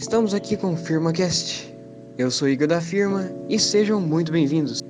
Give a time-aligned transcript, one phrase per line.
[0.00, 1.76] Estamos aqui com o FirmaCast.
[2.16, 4.80] Eu sou Igor da firma e sejam muito bem-vindos.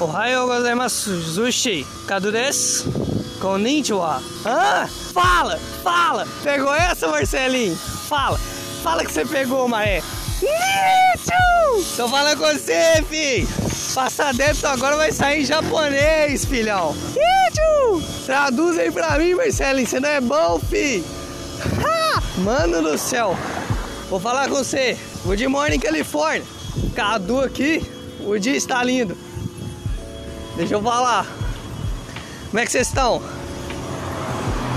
[0.00, 1.86] Ohayou gozaimasu, Zushi.
[2.08, 2.92] Kadu desu.
[3.40, 4.20] Konnichiwa.
[4.44, 6.26] Ah, fala, fala.
[6.42, 7.76] Pegou essa, Marcelinho?
[7.76, 8.36] Fala.
[8.82, 10.02] Fala que você pegou, Maé.
[10.42, 11.96] Nichu!
[11.96, 13.46] Tô falando com você, fi.
[13.94, 16.96] Passa dentro agora vai sair em japonês, filhão.
[17.14, 18.02] Nichu!
[18.26, 19.86] Traduz aí pra mim, Marcelinho.
[19.86, 21.04] Você não é bom, fi.
[22.38, 23.36] Mano do céu.
[24.08, 24.96] Vou falar com você.
[25.24, 26.44] Good morning, Califórnia.
[26.94, 27.82] Cadu aqui.
[28.24, 29.16] O dia está lindo.
[30.56, 31.26] Deixa eu falar.
[32.46, 33.20] Como é que vocês estão?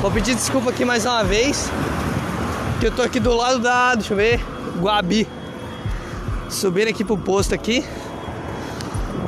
[0.01, 1.69] Vou pedir desculpa aqui mais uma vez.
[2.79, 3.93] Que eu tô aqui do lado da.
[3.93, 4.43] Deixa eu ver.
[4.79, 5.27] Guabi.
[6.49, 7.85] Subindo aqui pro posto aqui.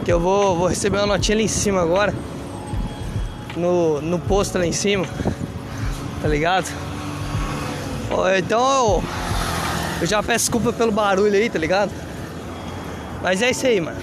[0.04, 2.14] Que eu vou, vou receber uma notinha ali em cima agora.
[3.56, 5.06] No, no posto lá em cima.
[6.22, 6.93] Tá ligado?
[8.38, 9.04] Então eu,
[10.02, 11.92] eu já peço desculpa pelo barulho aí, tá ligado?
[13.22, 13.98] Mas é isso aí, mano.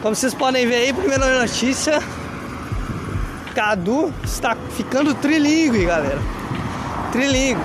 [0.00, 2.02] Como vocês podem ver aí, primeira notícia.
[3.54, 6.20] Cadu está ficando trilingue, galera.
[7.12, 7.60] Trilingue.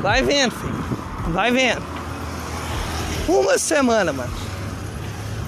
[0.00, 0.84] Vai vendo, filho.
[1.28, 1.82] Vai vendo.
[3.28, 4.32] Uma semana, mano.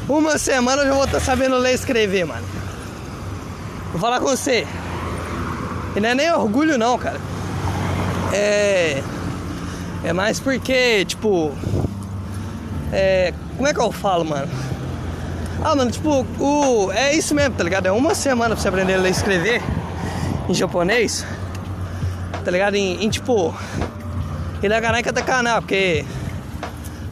[0.08, 2.46] Uma semana eu já vou estar sabendo ler e escrever, mano.
[3.90, 4.66] Vou falar com você.
[5.96, 7.20] E não é nem orgulho não, cara.
[8.34, 9.02] É.
[10.02, 11.52] É mais porque, tipo.
[12.92, 13.32] É.
[13.56, 14.48] Como é que eu falo, mano?
[15.62, 17.86] Ah, mano, tipo, o, é isso mesmo, tá ligado?
[17.86, 19.62] É uma semana pra você aprender a ler e escrever
[20.48, 21.24] em japonês,
[22.44, 22.74] tá ligado?
[22.74, 23.54] Em, em tipo,
[24.62, 26.04] hiragana e katakana, porque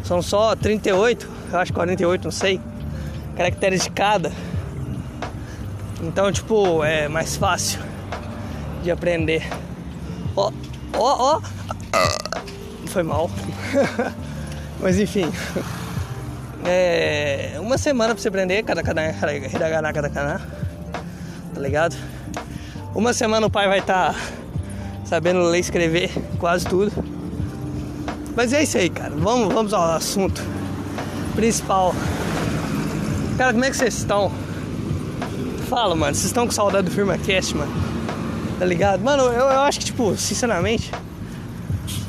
[0.04, 2.60] são só 38, eu acho 48, não sei,
[3.36, 4.32] caracteres de cada.
[6.02, 7.80] Então, tipo, é mais fácil
[8.82, 9.48] de aprender.
[10.36, 10.50] Ó,
[10.94, 11.40] ó, ó.
[12.88, 13.30] Foi mal.
[14.80, 15.30] Mas enfim.
[16.64, 20.40] É, uma semana pra você aprender cada hiragana, katakana,
[21.54, 21.96] tá ligado?
[22.94, 24.20] Uma semana o pai vai estar tá
[25.04, 26.92] sabendo ler e escrever quase tudo.
[28.36, 29.14] Mas é isso aí, cara.
[29.16, 30.42] Vamos, vamos ao assunto
[31.34, 31.94] principal.
[33.36, 34.30] Cara, como é que vocês estão?
[35.68, 36.14] Fala, mano.
[36.14, 37.91] Vocês estão com saudade do FirmaCast, mano?
[38.62, 39.02] Tá ligado?
[39.02, 40.88] Mano, eu, eu acho que, tipo, sinceramente,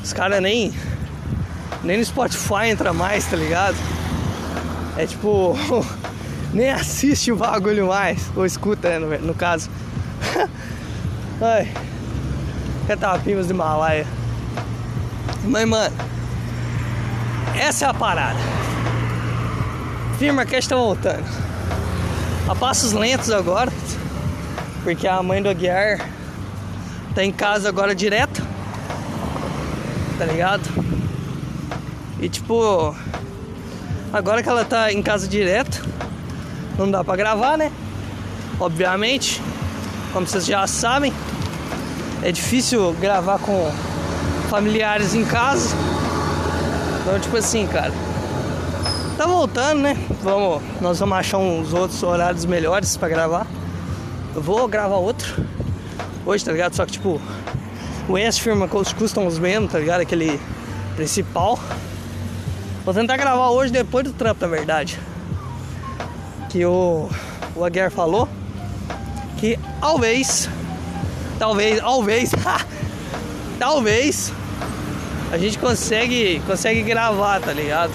[0.04, 0.72] os caras nem.
[1.82, 3.74] Nem no Spotify entra mais, tá ligado?
[4.96, 5.58] É tipo.
[6.54, 8.30] nem assiste o bagulho mais.
[8.36, 9.68] Ou escuta, né, no, no caso.
[11.42, 11.72] Ai.
[12.86, 14.06] Catapimas do Himalaia.
[15.42, 15.96] Mas, mano.
[17.58, 18.38] Essa é a parada.
[20.20, 21.26] Firma que está voltando.
[22.48, 23.72] A passos lentos agora.
[24.84, 26.13] Porque a mãe do Aguiar
[27.14, 28.42] tá em casa agora direto.
[30.18, 30.68] Tá ligado?
[32.20, 32.94] E tipo.
[34.12, 35.84] Agora que ela tá em casa direto,
[36.78, 37.72] não dá pra gravar, né?
[38.60, 39.42] Obviamente,
[40.12, 41.12] como vocês já sabem,
[42.22, 43.72] é difícil gravar com
[44.48, 45.74] familiares em casa.
[47.00, 47.92] Então, tipo assim, cara,
[49.18, 49.96] tá voltando, né?
[50.22, 53.46] Vamos, nós vamos achar uns outros horários melhores para gravar.
[54.32, 55.44] Eu vou gravar outro
[56.24, 56.74] hoje, tá ligado?
[56.74, 57.20] Só que, tipo,
[58.08, 60.00] o S firma custam os mesmos, tá ligado?
[60.00, 60.40] Aquele
[60.96, 61.58] principal.
[62.84, 64.98] Vou tentar gravar hoje depois do trampo, na verdade.
[66.50, 67.08] Que o,
[67.54, 68.28] o Aguiar falou
[69.38, 70.48] que talvez,
[71.38, 72.30] talvez, talvez,
[73.58, 74.32] talvez
[75.32, 77.92] a gente consegue, consegue gravar, tá ligado?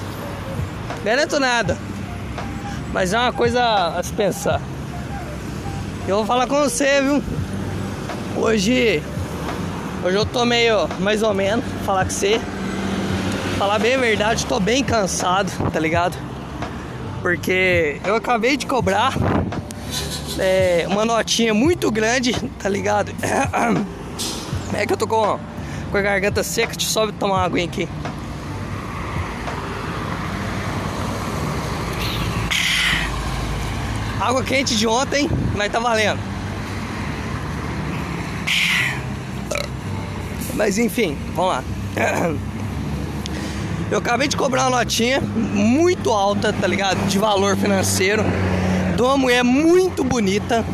[1.03, 1.77] Garanto nada,
[2.91, 3.63] mas é uma coisa
[3.97, 4.61] a se pensar.
[6.07, 7.23] Eu vou falar com você, viu?
[8.41, 9.03] Hoje,
[10.01, 12.39] hoje eu tô meio mais ou menos, falar com você.
[13.57, 16.17] Falar bem a verdade, tô bem cansado, tá ligado?
[17.21, 19.13] Porque eu acabei de cobrar
[20.39, 23.11] é, uma notinha muito grande, tá ligado?
[24.71, 25.39] É que eu tô com,
[25.91, 27.89] com a garganta seca, eu só tomar uma aguinha aqui.
[34.21, 35.27] Água quente de ontem,
[35.57, 36.38] mas tá valendo.
[40.59, 41.63] Mas enfim, vamos lá.
[43.89, 46.97] Eu acabei de cobrar uma notinha muito alta, tá ligado?
[47.07, 48.23] De valor financeiro.
[48.93, 50.65] De uma mulher muito bonita.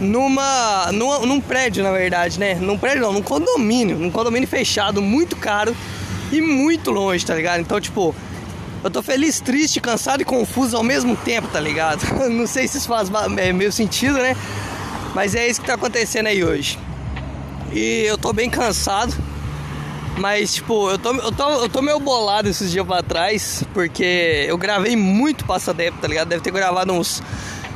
[0.00, 1.18] Numa, numa.
[1.26, 2.54] num prédio, na verdade, né?
[2.54, 3.98] Num prédio não, num condomínio.
[3.98, 5.76] Num condomínio fechado, muito caro
[6.30, 7.58] e muito longe, tá ligado?
[7.58, 8.14] Então, tipo,
[8.84, 12.04] eu tô feliz, triste, cansado e confuso ao mesmo tempo, tá ligado?
[12.30, 14.36] Não sei se isso faz é, meio sentido, né?
[15.12, 16.78] Mas é isso que tá acontecendo aí hoje.
[17.76, 19.14] E eu tô bem cansado
[20.16, 24.46] Mas, tipo, eu tô, eu, tô, eu tô meio bolado esses dias pra trás, porque
[24.48, 26.28] eu gravei muito passadepo, tá ligado?
[26.28, 27.22] Deve ter gravado uns.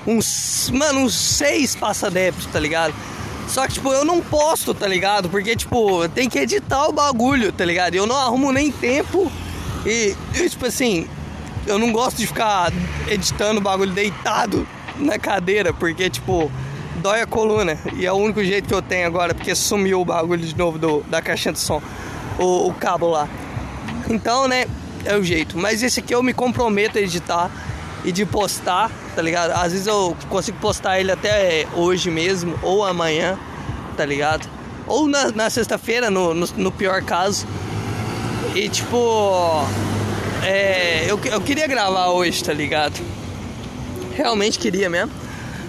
[0.07, 0.71] Uns.
[0.73, 2.95] Mano, uns seis passadepos, tá ligado?
[3.47, 5.29] Só que, tipo, eu não posto, tá ligado?
[5.29, 7.95] Porque, tipo, tem que editar o bagulho, tá ligado?
[7.95, 9.31] Eu não arrumo nem tempo.
[9.85, 10.17] E,
[10.49, 11.07] tipo assim,
[11.67, 12.73] eu não gosto de ficar
[13.07, 14.67] editando o bagulho deitado
[14.97, 16.51] na cadeira, porque, tipo,
[17.01, 17.79] dói a coluna.
[17.97, 20.79] E é o único jeito que eu tenho agora, porque sumiu o bagulho de novo
[20.79, 21.83] do, da caixinha de som
[22.39, 23.29] o, o cabo lá.
[24.09, 24.67] Então, né,
[25.05, 25.59] é o jeito.
[25.59, 27.51] Mas esse aqui eu me comprometo a editar
[28.05, 29.53] e de postar, tá ligado?
[29.53, 33.39] Às vezes eu consigo postar ele até hoje mesmo, ou amanhã,
[33.97, 34.49] tá ligado?
[34.87, 37.47] Ou na, na sexta-feira, no, no, no, pior caso.
[38.55, 39.65] E tipo,
[40.43, 43.01] é, eu, eu queria gravar hoje, tá ligado?
[44.17, 45.13] Realmente queria mesmo,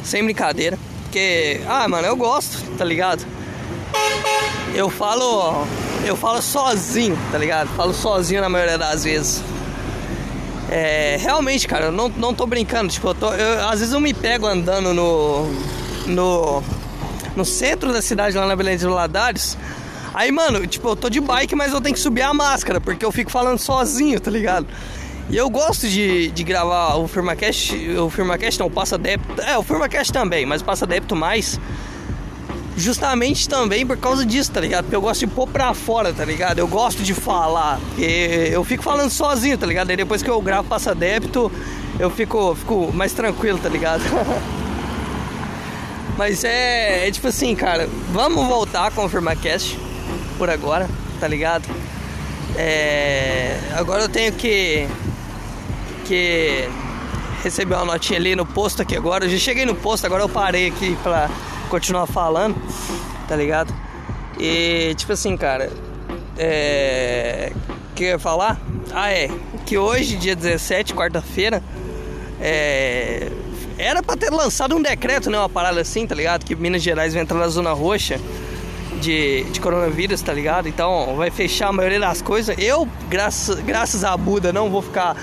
[0.04, 0.80] sem brincadeira.
[1.12, 3.26] Porque, ah, mano, eu gosto, tá ligado?
[4.74, 5.68] Eu falo
[6.06, 7.68] eu falo sozinho, tá ligado?
[7.76, 9.44] Falo sozinho na maioria das vezes.
[10.70, 12.94] É, realmente, cara, eu não, não tô brincando.
[12.94, 15.52] Tipo, eu tô, eu, às vezes eu me pego andando no,
[16.08, 16.64] no,
[17.36, 19.58] no centro da cidade, lá na Belém de Ladares.
[20.14, 23.04] Aí, mano, tipo, eu tô de bike, mas eu tenho que subir a máscara, porque
[23.04, 24.66] eu fico falando sozinho, tá ligado?
[25.30, 29.58] E eu gosto de, de gravar o FirmaCast, o FirmaCast não, o Passa Débito, é,
[29.58, 31.60] o FirmaCast também, mas o Passa Débito mais
[32.76, 34.86] justamente também por causa disso, tá ligado?
[34.86, 36.60] Porque eu gosto de pôr pra fora, tá ligado?
[36.60, 39.90] Eu gosto de falar, porque eu fico falando sozinho, tá ligado?
[39.90, 41.52] Aí depois que eu gravo passa débito,
[42.00, 44.02] eu fico, fico mais tranquilo, tá ligado?
[46.18, 49.80] Mas é, é tipo assim, cara, vamos voltar com o FirmaCast
[50.38, 50.90] por agora,
[51.20, 51.68] tá ligado?
[52.58, 54.88] É, agora eu tenho que
[56.12, 56.68] que
[57.42, 59.24] receber uma notinha ali no posto aqui agora.
[59.24, 61.30] Eu já cheguei no posto, agora eu parei aqui pra
[61.70, 62.54] continuar falando,
[63.30, 63.74] tá ligado?
[64.38, 65.72] E tipo assim, cara,
[66.38, 67.54] é.
[67.92, 68.60] O que eu ia falar?
[68.94, 69.30] Ah, é.
[69.66, 71.64] Que hoje, dia 17, quarta-feira,
[72.42, 73.32] é.
[73.78, 75.40] Era pra ter lançado um decreto, né?
[75.40, 76.44] Uma parada assim, tá ligado?
[76.44, 78.20] Que Minas Gerais vai entrar na zona roxa
[79.00, 80.68] de, de coronavírus, tá ligado?
[80.68, 82.54] Então vai fechar a maioria das coisas.
[82.60, 85.16] Eu, graças, graças a Buda, não vou ficar.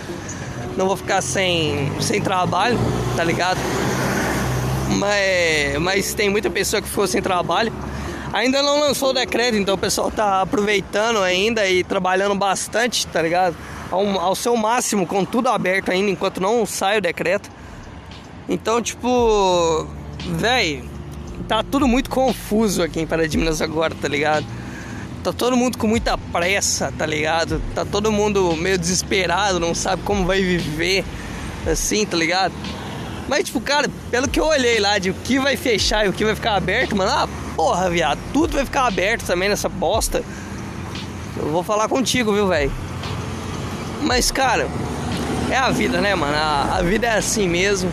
[0.79, 2.79] Não vou ficar sem, sem trabalho,
[3.17, 3.59] tá ligado?
[4.97, 7.73] mas, mas tem muita pessoa que ficou sem trabalho.
[8.33, 13.21] Ainda não lançou o decreto, então o pessoal tá aproveitando ainda e trabalhando bastante, tá
[13.21, 13.57] ligado?
[13.91, 17.51] Ao, ao seu máximo, com tudo aberto ainda, enquanto não sai o decreto.
[18.49, 19.85] Então, tipo,
[20.27, 20.89] velho,
[21.49, 23.25] tá tudo muito confuso aqui em Pará
[23.65, 24.47] agora, tá ligado?
[25.29, 27.61] Tá todo mundo com muita pressa, tá ligado?
[27.75, 31.05] Tá todo mundo meio desesperado, não sabe como vai viver,
[31.71, 32.55] assim, tá ligado?
[33.29, 36.15] Mas, tipo, cara, pelo que eu olhei lá de o que vai fechar e o
[36.15, 40.25] que vai ficar aberto, mano, ah, porra, viado, tudo vai ficar aberto também nessa bosta.
[41.37, 42.73] Eu vou falar contigo, viu, velho?
[44.01, 44.67] Mas, cara,
[45.51, 46.35] é a vida, né, mano?
[46.35, 47.93] A, a vida é assim mesmo.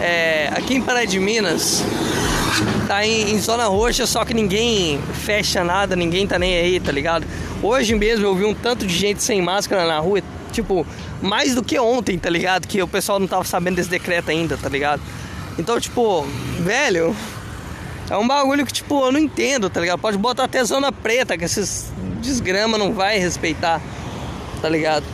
[0.00, 1.82] É, aqui em Pará de Minas,
[2.86, 6.92] tá em, em, zona roxa, só que ninguém fecha nada, ninguém tá nem aí, tá
[6.92, 7.26] ligado?
[7.62, 10.86] Hoje mesmo eu vi um tanto de gente sem máscara na rua, tipo,
[11.20, 12.66] mais do que ontem, tá ligado?
[12.66, 15.00] Que o pessoal não tava sabendo desse decreto ainda, tá ligado?
[15.58, 16.26] Então, tipo,
[16.60, 17.14] velho,
[18.10, 19.98] é um bagulho que, tipo, eu não entendo, tá ligado?
[19.98, 23.80] Pode botar até zona preta, que esses desgrama não vai respeitar,
[24.60, 25.04] tá ligado?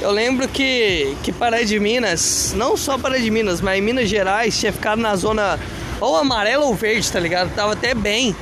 [0.00, 4.08] Eu lembro que, que Pará de Minas, não só Pará de Minas, mas em Minas
[4.08, 5.58] Gerais tinha ficado na zona
[6.00, 7.54] ou amarela ou verde, tá ligado?
[7.54, 8.34] Tava até bem.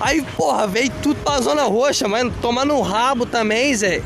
[0.00, 4.02] Aí, porra, veio tudo pra zona roxa, mas tomar no rabo também, Zé.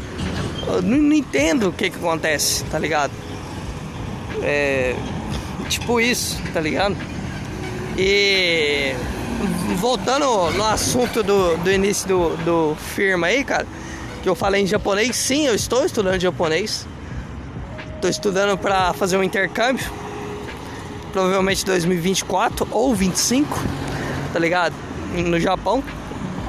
[0.67, 3.13] Eu não, não entendo o que que acontece, tá ligado?
[4.43, 4.95] É.
[5.69, 6.97] Tipo isso, tá ligado?
[7.97, 8.95] E.
[9.77, 13.67] Voltando no assunto do, do início do, do firma aí, cara,
[14.23, 16.87] que eu falei em japonês, sim, eu estou estudando japonês.
[17.95, 19.85] Estou estudando para fazer um intercâmbio,
[21.15, 23.57] provavelmente 2024 ou 25,
[24.33, 24.75] tá ligado?
[25.15, 25.81] No Japão.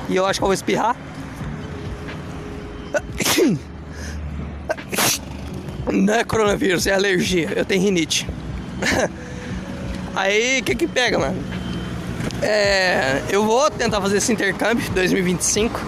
[0.09, 0.95] E eu acho que eu vou espirrar.
[5.93, 7.53] Não é coronavírus, é alergia.
[7.55, 8.27] Eu tenho rinite.
[10.15, 11.37] Aí, o que que pega, mano?
[12.41, 15.79] É, eu vou tentar fazer esse intercâmbio 2025.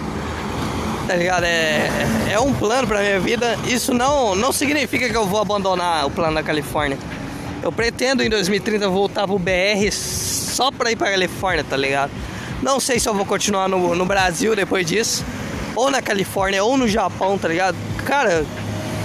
[1.08, 1.42] Tá ligado?
[1.44, 1.88] É,
[2.30, 3.58] é um plano pra minha vida.
[3.66, 6.96] Isso não, não significa que eu vou abandonar o plano da Califórnia.
[7.68, 12.10] Eu pretendo em 2030 voltar pro BR só pra ir pra Califórnia, tá ligado?
[12.62, 15.22] Não sei se eu vou continuar no, no Brasil depois disso,
[15.76, 17.76] ou na Califórnia, ou no Japão, tá ligado?
[18.06, 18.46] Cara,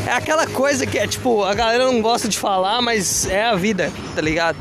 [0.08, 3.54] é aquela coisa que é tipo, a galera não gosta de falar, mas é a
[3.54, 4.58] vida, tá ligado?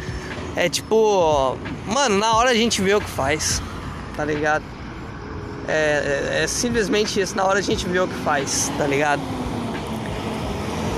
[0.57, 1.57] É tipo,
[1.87, 3.63] mano, na hora a gente vê o que faz,
[4.17, 4.65] tá ligado?
[5.69, 9.23] É, é, é simplesmente isso, na hora a gente vê o que faz, tá ligado?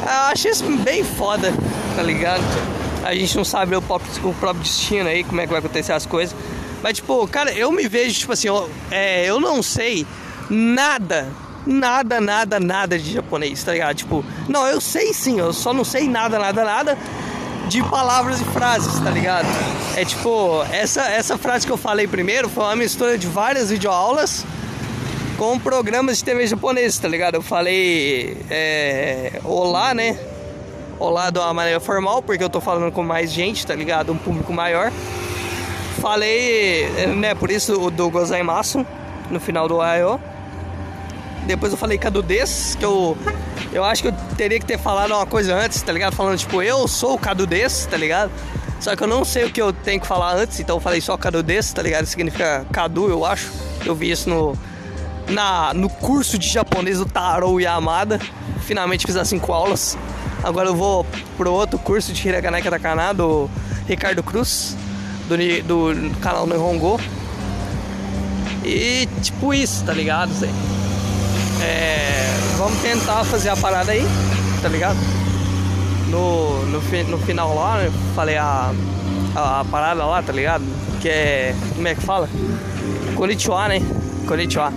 [0.01, 1.53] Eu acho isso bem foda,
[1.95, 2.43] tá ligado?
[3.05, 5.93] A gente não sabe o próprio, o próprio destino aí, como é que vai acontecer
[5.93, 6.35] as coisas.
[6.83, 10.07] Mas, tipo, cara, eu me vejo, tipo assim, eu, é, eu não sei
[10.51, 11.29] nada,
[11.67, 13.97] nada, nada, nada de japonês, tá ligado?
[13.97, 16.99] Tipo, não, eu sei sim, eu só não sei nada, nada, nada
[17.69, 19.47] de palavras e frases, tá ligado?
[19.97, 24.45] É tipo, essa, essa frase que eu falei primeiro foi uma mistura de várias videoaulas
[25.39, 27.37] com programas de TV japonês, tá ligado?
[27.37, 30.19] Eu falei é, olá, né?
[30.99, 34.13] Olá de uma maneira formal, porque eu tô falando com mais gente, tá ligado?
[34.13, 34.93] Um público maior.
[36.01, 38.87] Falei, né, por isso o do Gozaimasu
[39.31, 40.21] no final do I.O.
[41.47, 43.19] Depois eu falei Cadudez, que eu
[43.73, 46.15] eu acho que eu teria que ter falado uma coisa antes, tá ligado?
[46.15, 48.31] Falando tipo, eu sou o Cadudez, tá ligado?
[48.81, 51.01] Só que eu não sei o que eu tenho que falar antes, então eu falei
[51.01, 52.07] só Cadudez, tá ligado?
[52.07, 53.51] Significa Cadu, eu acho.
[53.85, 54.57] Eu vi isso no
[55.29, 58.21] na, no curso de japonês do Taro Yamada.
[58.61, 59.99] Finalmente fiz as cinco aulas.
[60.45, 61.07] Agora eu vou
[61.39, 63.49] pro outro curso de Hiragana Katakana do
[63.89, 64.77] Ricardo Cruz,
[65.27, 67.01] do, do canal Nihongo.
[68.63, 70.31] E tipo isso, tá ligado?
[71.63, 72.27] É,
[72.59, 74.05] vamos tentar fazer a parada aí,
[74.61, 74.99] tá ligado?
[76.11, 78.71] No, no, no final lá, eu falei a,
[79.35, 80.63] a, a, parada lá, tá ligado?
[81.01, 81.57] Que é.
[81.75, 82.29] Como é que fala?
[83.17, 83.81] Konnichiwa, né?
[84.27, 84.71] Konnichiwa.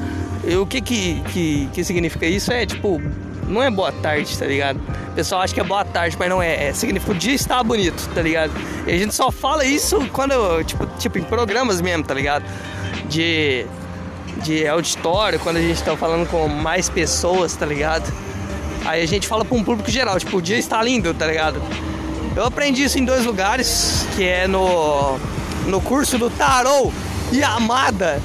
[0.46, 2.54] E o que que, que que significa isso?
[2.54, 3.02] É tipo,
[3.48, 4.80] não é boa tarde, tá ligado?
[5.12, 6.68] O pessoal acha que é boa tarde, mas não é.
[6.68, 8.52] é significa o dia está bonito, tá ligado?
[8.86, 12.46] E a gente só fala isso quando, tipo, tipo em programas mesmo, tá ligado?
[13.10, 13.66] De,
[14.44, 18.12] de auditório, quando a gente tá falando com mais pessoas, tá ligado?
[18.86, 21.62] Aí a gente fala para um público geral, tipo, o dia está lindo, tá ligado?
[22.36, 25.18] Eu aprendi isso em dois lugares, que é no,
[25.66, 26.94] no curso do Tarot
[27.34, 28.22] Yamada,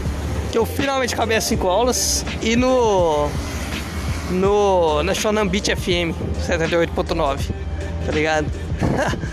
[0.51, 3.31] que eu finalmente acabei as 5 aulas e no
[4.33, 6.17] no na Shonan Beach FM
[6.49, 7.51] 78.9,
[8.07, 8.47] tá ligado?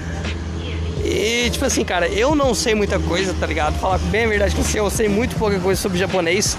[1.03, 3.79] e tipo assim, cara, eu não sei muita coisa, tá ligado?
[3.79, 6.57] Falar bem a verdade que eu sei muito pouca coisa sobre japonês.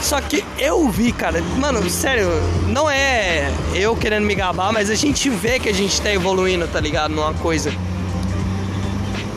[0.00, 2.28] Só que eu vi, cara, mano, sério,
[2.68, 6.68] não é eu querendo me gabar, mas a gente vê que a gente tá evoluindo,
[6.68, 7.14] tá ligado?
[7.14, 7.72] Numa coisa.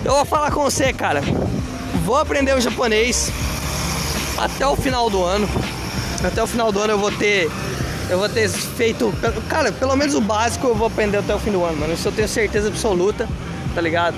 [0.05, 1.21] Eu vou falar com você, cara.
[2.05, 3.31] Vou aprender o japonês
[4.38, 5.48] até o final do ano.
[6.24, 7.50] Até o final do ano eu vou ter.
[8.12, 9.13] Eu vou ter feito.
[9.48, 11.94] Cara, pelo menos o básico eu vou aprender até o fim do ano, mano.
[11.94, 13.25] Isso eu tenho certeza absoluta,
[13.74, 14.18] tá ligado?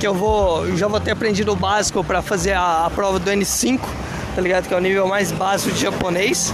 [0.00, 0.76] Que eu vou.
[0.76, 3.78] Já vou ter aprendido o básico para fazer a, a prova do N5,
[4.34, 4.66] tá ligado?
[4.66, 6.52] Que é o nível mais básico de japonês.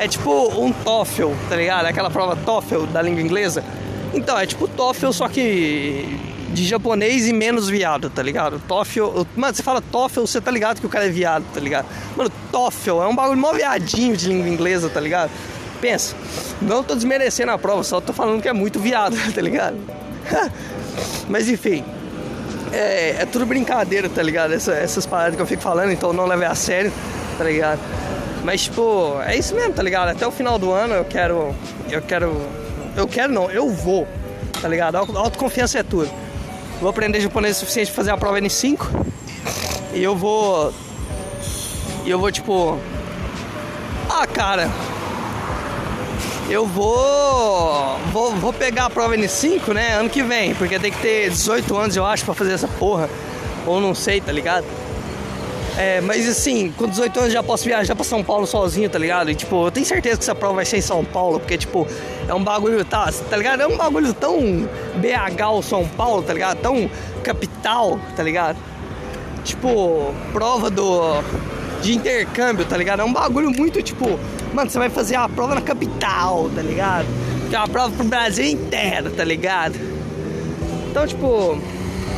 [0.00, 1.86] É tipo um TOEFL, tá ligado?
[1.86, 3.62] Aquela prova TOEFL da língua inglesa.
[4.12, 6.18] Então, é tipo TOEFL, só que
[6.48, 8.60] de japonês e menos viado, tá ligado?
[8.66, 11.86] TOEFL, mano, você fala TOEFL, você tá ligado que o cara é viado, tá ligado?
[12.16, 15.30] Mano, TOEFL é um bagulho mó viadinho de língua inglesa, tá ligado?
[15.80, 16.14] Pensa,
[16.60, 19.76] não tô desmerecendo a prova, só tô falando que é muito viado, tá ligado?
[21.28, 21.84] Mas enfim,
[22.72, 24.52] é, é, tudo brincadeira, tá ligado?
[24.52, 26.92] Essa, essas paradas que eu fico falando, então não leve a sério,
[27.36, 27.80] tá ligado?
[28.44, 30.10] Mas tipo, é isso mesmo, tá ligado?
[30.10, 31.54] Até o final do ano eu quero.
[31.90, 32.40] Eu quero.
[32.96, 34.06] Eu quero não, eu vou,
[34.62, 34.96] tá ligado?
[34.96, 36.10] Autoconfiança é tudo.
[36.80, 38.86] Vou aprender japonês o suficiente para fazer a prova N5.
[39.94, 40.72] E eu vou.
[42.04, 42.78] E eu vou tipo.
[44.08, 44.70] Ah, cara.
[46.48, 48.30] Eu vou, vou.
[48.36, 49.94] Vou pegar a prova N5, né?
[49.94, 50.54] Ano que vem.
[50.54, 53.10] Porque tem que ter 18 anos, eu acho, para fazer essa porra.
[53.66, 54.64] Ou não sei, tá ligado?
[55.76, 59.30] É, mas assim, com 18 anos já posso viajar pra São Paulo sozinho, tá ligado?
[59.30, 61.86] E tipo, eu tenho certeza que essa prova vai ser em São Paulo, porque tipo,
[62.26, 63.60] é um bagulho, tá, tá ligado?
[63.60, 64.40] É um bagulho tão
[64.96, 66.58] BH ou São Paulo, tá ligado?
[66.60, 66.90] Tão
[67.22, 68.56] capital, tá ligado?
[69.44, 71.22] Tipo, prova do
[71.82, 73.00] de intercâmbio, tá ligado?
[73.00, 74.18] É um bagulho muito tipo,
[74.56, 77.06] mano, você vai fazer a prova na capital, tá ligado?
[77.50, 79.78] Que é uma prova pro Brasil inteiro, tá ligado?
[80.90, 81.60] Então, tipo,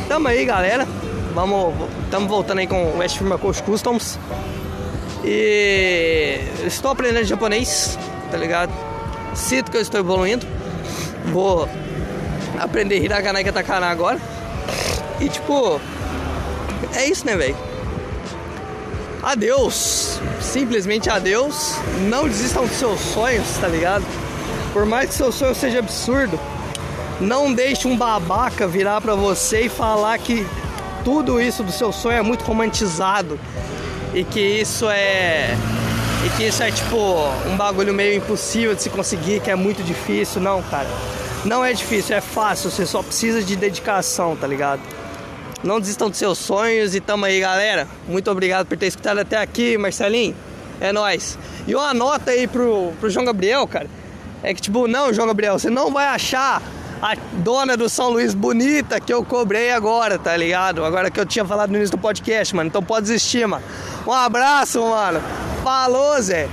[0.07, 0.87] tamo aí, galera.
[1.35, 4.17] Vamos, estamos voltando aí com o West Firma Coast Customs.
[5.25, 7.99] E estou aprendendo japonês,
[8.31, 8.71] tá ligado?
[9.35, 10.47] Sinto que eu estou evoluindo.
[11.33, 11.67] Vou
[12.57, 14.17] aprender hiragana e katakana agora.
[15.19, 15.81] E tipo,
[16.95, 17.57] é isso, né, velho?
[19.21, 20.08] Adeus,
[20.49, 21.75] simplesmente adeus.
[22.09, 24.03] Não desistam dos seus sonhos, tá ligado?
[24.73, 26.39] Por mais que seu sonho seja absurdo,
[27.19, 30.45] não deixe um babaca virar pra você e falar que
[31.03, 33.39] tudo isso do seu sonho é muito romantizado
[34.13, 35.55] e que isso é
[36.25, 36.97] e que isso é tipo
[37.47, 40.87] um bagulho meio impossível de se conseguir, que é muito difícil, não, cara.
[41.45, 44.81] Não é difícil, é fácil, você só precisa de dedicação, tá ligado?
[45.63, 47.87] Não desistam dos seus sonhos e tamo aí, galera.
[48.07, 50.35] Muito obrigado por ter escutado até aqui, Marcelinho.
[50.79, 51.37] É nós.
[51.67, 53.87] E uma nota aí pro, pro João Gabriel, cara.
[54.41, 56.61] É que, tipo, não, João Gabriel, você não vai achar
[57.01, 60.83] a dona do São Luís bonita que eu cobrei agora, tá ligado?
[60.83, 62.67] Agora que eu tinha falado no início do podcast, mano.
[62.67, 63.63] Então pode desistir, mano.
[64.07, 65.21] Um abraço, mano.
[65.63, 66.47] Falou, Zé.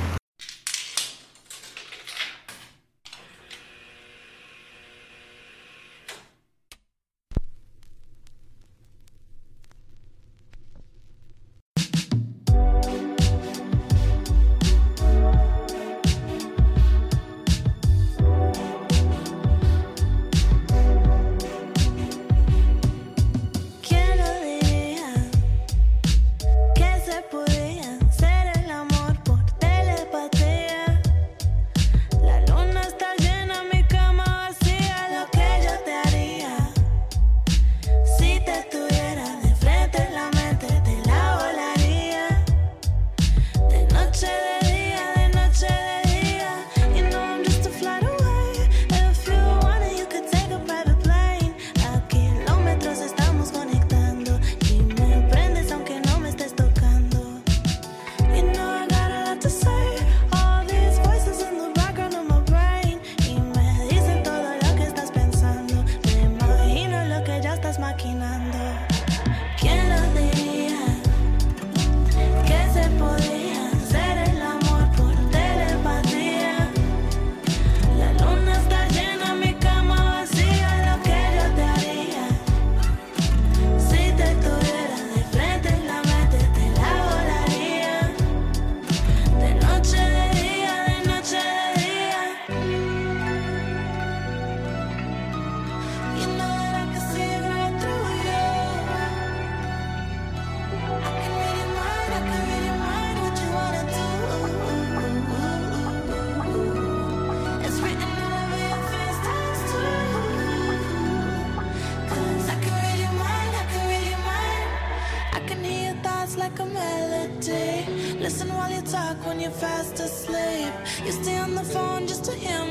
[118.20, 120.72] Listen while you talk when you're fast asleep.
[121.04, 122.62] You stay on the phone just to hear